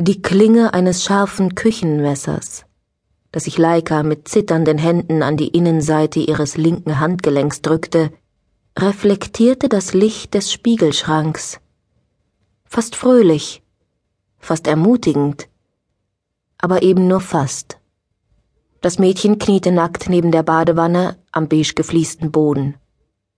[0.00, 2.66] Die Klinge eines scharfen Küchenmessers,
[3.32, 8.12] das sich Leika mit zitternden Händen an die Innenseite ihres linken Handgelenks drückte,
[8.78, 11.58] reflektierte das Licht des Spiegelschranks.
[12.64, 13.64] Fast fröhlich,
[14.38, 15.48] fast ermutigend,
[16.58, 17.80] aber eben nur fast.
[18.80, 22.76] Das Mädchen kniete nackt neben der Badewanne am beige gefliesten Boden,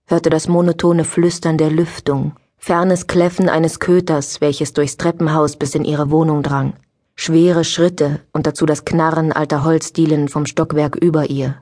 [0.05, 2.33] hörte das monotone Flüstern der Lüftung,
[2.63, 6.73] fernes Kläffen eines Köters, welches durchs Treppenhaus bis in ihre Wohnung drang,
[7.15, 11.55] schwere Schritte und dazu das Knarren alter Holzdielen vom Stockwerk über ihr.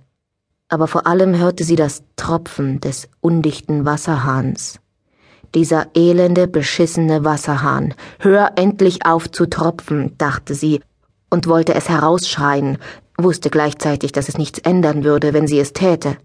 [0.67, 4.80] Aber vor allem hörte sie das Tropfen des undichten Wasserhahns.
[5.55, 7.95] Dieser elende, beschissene Wasserhahn.
[8.20, 10.81] Hör endlich auf zu tropfen, dachte sie
[11.29, 12.77] und wollte es herausschreien,
[13.18, 16.18] wusste gleichzeitig, dass es nichts ändern würde, wenn sie es täte.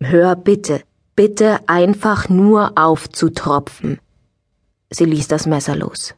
[0.00, 0.82] Hör bitte,
[1.14, 3.98] bitte einfach nur auf zu tropfen.
[4.90, 6.14] Sie ließ das Messer los,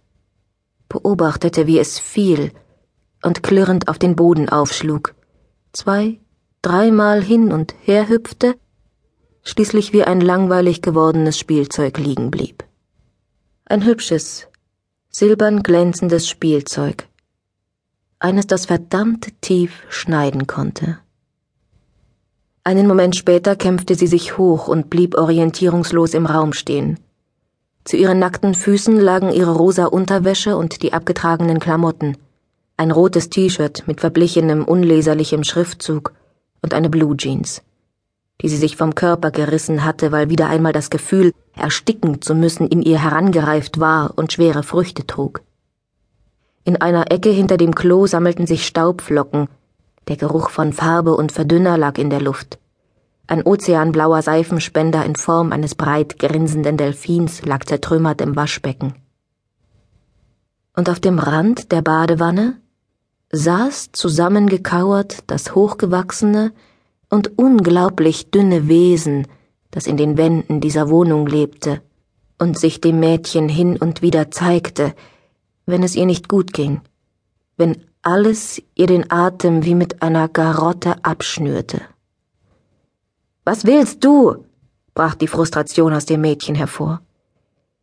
[0.89, 2.53] beobachtete, wie es fiel
[3.23, 5.15] und klirrend auf den Boden aufschlug,
[5.73, 6.21] zwei,
[6.63, 8.57] dreimal hin und her hüpfte,
[9.43, 12.65] schließlich wie ein langweilig gewordenes Spielzeug liegen blieb.
[13.67, 14.49] Ein hübsches,
[15.09, 17.09] silbern glänzendes Spielzeug,
[18.19, 20.99] eines, das verdammt tief schneiden konnte.
[22.67, 26.99] Einen Moment später kämpfte sie sich hoch und blieb orientierungslos im Raum stehen.
[27.85, 32.17] Zu ihren nackten Füßen lagen ihre rosa Unterwäsche und die abgetragenen Klamotten,
[32.79, 36.15] ein rotes T-Shirt mit verblichenem, unleserlichem Schriftzug
[36.63, 37.61] und eine Blue Jeans,
[38.41, 42.67] die sie sich vom Körper gerissen hatte, weil wieder einmal das Gefühl, ersticken zu müssen,
[42.67, 45.43] in ihr herangereift war und schwere Früchte trug.
[46.65, 49.49] In einer Ecke hinter dem Klo sammelten sich Staubflocken,
[50.09, 52.59] der Geruch von Farbe und Verdünner lag in der Luft.
[53.27, 58.95] Ein ozeanblauer Seifenspender in Form eines breit grinsenden Delfins lag zertrümmert im Waschbecken.
[60.77, 62.61] Und auf dem Rand der Badewanne
[63.33, 66.53] saß zusammengekauert das hochgewachsene
[67.09, 69.27] und unglaublich dünne Wesen,
[69.71, 71.81] das in den Wänden dieser Wohnung lebte
[72.39, 74.95] und sich dem Mädchen hin und wieder zeigte,
[75.67, 76.81] wenn es ihr nicht gut ging,
[77.57, 81.81] wenn alles ihr den Atem wie mit einer Garotte abschnürte.
[83.45, 84.45] Was willst du?
[84.95, 87.01] brach die Frustration aus dem Mädchen hervor.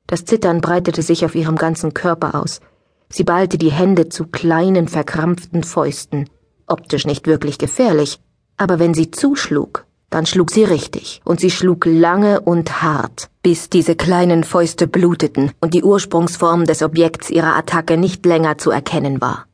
[0.08, 2.62] Das Zittern breitete sich auf ihrem ganzen Körper aus.
[3.10, 6.30] Sie ballte die Hände zu kleinen, verkrampften Fäusten.
[6.68, 8.20] Optisch nicht wirklich gefährlich,
[8.58, 13.70] aber wenn sie zuschlug, dann schlug sie richtig, und sie schlug lange und hart, bis
[13.70, 19.20] diese kleinen Fäuste bluteten und die Ursprungsform des Objekts ihrer Attacke nicht länger zu erkennen
[19.20, 19.46] war.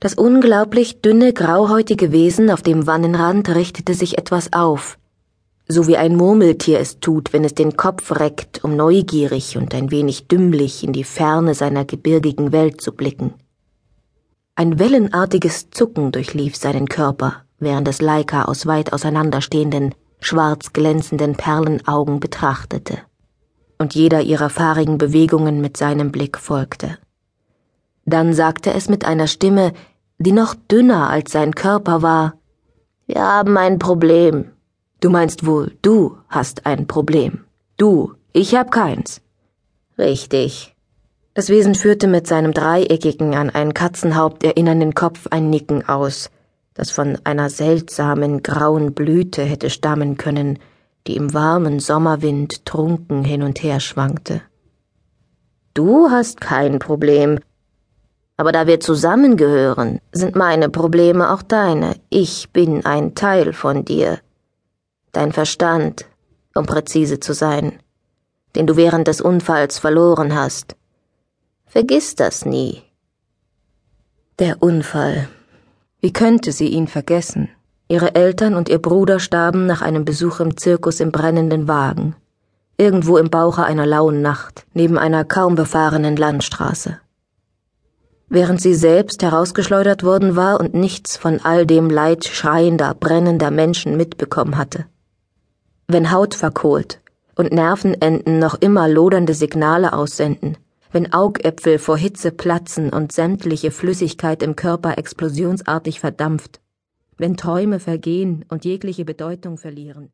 [0.00, 4.98] Das unglaublich dünne, grauhäutige Wesen auf dem Wannenrand richtete sich etwas auf,
[5.68, 9.90] so wie ein Murmeltier es tut, wenn es den Kopf reckt, um neugierig und ein
[9.90, 13.34] wenig dümmlich in die Ferne seiner gebirgigen Welt zu blicken.
[14.54, 22.20] Ein wellenartiges Zucken durchlief seinen Körper, während es Laika aus weit auseinanderstehenden, schwarz glänzenden Perlenaugen
[22.20, 22.98] betrachtete
[23.78, 26.98] und jeder ihrer fahrigen Bewegungen mit seinem Blick folgte.
[28.04, 29.72] Dann sagte es mit einer Stimme,
[30.20, 32.34] die noch dünner als sein Körper war,
[33.06, 34.52] Wir haben ein Problem.
[35.00, 37.44] Du meinst wohl, du hast ein Problem.
[37.76, 39.20] Du, ich hab keins.
[39.98, 40.76] Richtig.
[41.34, 46.30] Das Wesen führte mit seinem dreieckigen, an ein Katzenhaupt erinnernden Kopf ein Nicken aus,
[46.74, 50.60] das von einer seltsamen grauen Blüte hätte stammen können,
[51.08, 54.40] die im warmen Sommerwind trunken hin und her schwankte.
[55.74, 57.40] Du hast kein Problem,
[58.40, 61.96] aber da wir zusammengehören, sind meine Probleme auch deine.
[62.08, 64.18] Ich bin ein Teil von dir.
[65.12, 66.06] Dein Verstand,
[66.54, 67.80] um präzise zu sein,
[68.56, 70.74] den du während des Unfalls verloren hast.
[71.66, 72.82] Vergiss das nie.
[74.38, 75.28] Der Unfall.
[76.00, 77.50] Wie könnte sie ihn vergessen?
[77.88, 82.16] Ihre Eltern und ihr Bruder starben nach einem Besuch im Zirkus im brennenden Wagen,
[82.78, 87.00] irgendwo im Bauche einer lauen Nacht, neben einer kaum befahrenen Landstraße.
[88.32, 93.96] Während sie selbst herausgeschleudert worden war und nichts von all dem Leid schreiender, brennender Menschen
[93.96, 94.86] mitbekommen hatte.
[95.88, 97.00] Wenn Haut verkohlt
[97.34, 100.56] und Nervenenden noch immer lodernde Signale aussenden,
[100.92, 106.60] wenn Augäpfel vor Hitze platzen und sämtliche Flüssigkeit im Körper explosionsartig verdampft,
[107.18, 110.12] wenn Träume vergehen und jegliche Bedeutung verlieren.